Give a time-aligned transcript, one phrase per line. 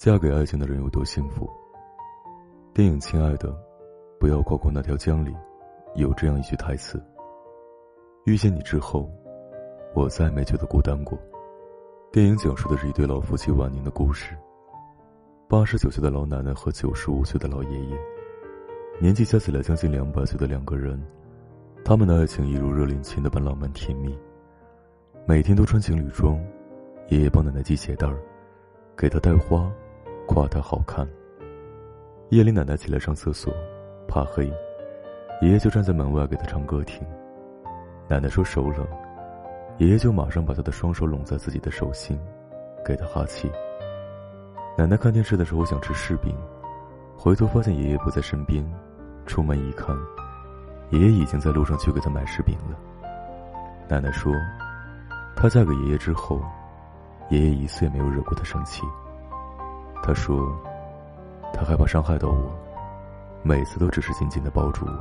[0.00, 1.46] 嫁给爱情的人有多幸福？
[2.72, 3.54] 电影《亲爱的，
[4.18, 5.36] 不要跨过那条江》里，
[5.94, 6.98] 有这样一句台词
[8.24, 9.10] ：“遇见你之后，
[9.94, 11.18] 我再没觉得孤单过。”
[12.10, 14.34] 电影讲述的是一对老夫妻晚年的故事。
[15.46, 17.98] 八十九岁的老奶奶和九十五岁的老爷爷，
[18.98, 20.98] 年纪加起来将近两百岁的两个人，
[21.84, 24.18] 他们的爱情一如热恋期那般浪漫甜蜜，
[25.26, 26.42] 每天都穿情侣装，
[27.08, 28.18] 爷爷帮奶奶系鞋带儿，
[28.96, 29.70] 给她带花。
[30.32, 31.04] 夸她好看。
[32.28, 33.52] 夜里，奶奶起来上厕所，
[34.06, 34.46] 怕黑，
[35.42, 37.04] 爷爷就站在门外给她唱歌听。
[38.08, 38.86] 奶奶说手冷，
[39.78, 42.16] 爷爷就马上把她的双手拢在自己的手心，
[42.84, 43.50] 给她哈气。
[44.78, 46.32] 奶奶看电视的时候想吃柿饼，
[47.16, 48.64] 回头发现爷爷不在身边，
[49.26, 49.96] 出门一看，
[50.90, 52.78] 爷爷已经在路上去给她买柿饼了。
[53.88, 54.32] 奶奶说，
[55.34, 56.40] 她嫁给爷爷之后，
[57.30, 58.84] 爷爷一次也没有惹过她生气。
[60.02, 60.50] 他说
[61.52, 62.50] ：“他害怕伤害到我，
[63.42, 64.98] 每次都只是紧紧的抱住我。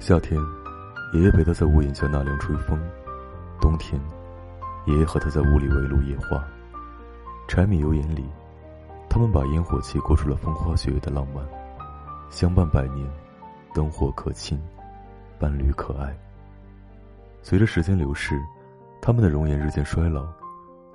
[0.00, 0.40] 夏天，
[1.12, 2.78] 爷爷陪他在屋檐下纳凉吹风；
[3.60, 4.00] 冬天，
[4.86, 6.42] 爷爷和他在屋里围炉野话。
[7.46, 8.24] 柴米油盐里，
[9.08, 11.44] 他们把烟火气过出了风花雪月的浪漫。
[12.30, 13.06] 相伴百年，
[13.72, 14.58] 灯火可亲，
[15.38, 16.16] 伴侣可爱。
[17.42, 18.40] 随着时间流逝，
[19.02, 20.26] 他们的容颜日渐衰老，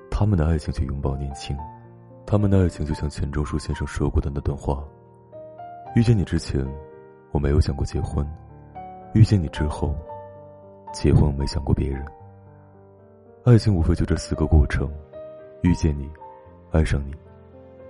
[0.09, 1.55] 他们的爱情却永葆年轻。”
[2.31, 4.87] 他们的爱情就像钱钟书先生说过的那段话
[5.97, 6.63] ：“遇见你之前，
[7.31, 8.23] 我没有想过结婚；
[9.15, 9.95] 遇见你之后，
[10.93, 12.05] 结婚没想过别人。
[13.45, 14.87] 爱情无非就这四个过程：
[15.63, 16.07] 遇见你，
[16.69, 17.15] 爱上你，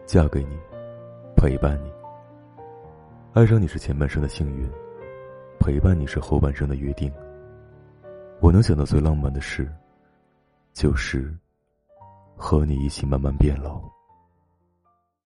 [0.05, 0.57] 嫁给你，
[1.35, 1.91] 陪伴你。
[3.33, 4.71] 爱上你是前半生的幸运，
[5.59, 7.11] 陪伴你是后半生的约定。
[8.39, 9.69] 我能想到最浪漫的事，
[10.71, 11.37] 就是
[12.37, 13.81] 和你一起慢慢变老。”